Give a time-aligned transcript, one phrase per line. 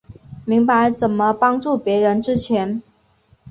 [0.45, 2.81] 明白怎么帮助別人之前